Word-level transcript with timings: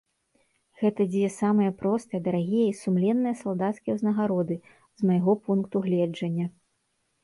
Гэта 0.81 1.01
дзве 1.11 1.29
самыя 1.35 1.75
простыя, 1.83 2.23
дарагія 2.29 2.65
і 2.71 2.73
сумленныя 2.81 3.39
салдацкія 3.45 3.91
ўзнагароды, 4.01 4.61
з 5.01 5.15
майго 5.15 5.41
пункту 5.49 5.75
гледжання. 5.89 6.45